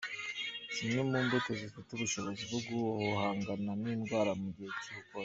[0.75, 5.19] Zimwe mu mbuto zifite ubushobozi bwo guhangana n’indwara mu gihe cy’ubukonje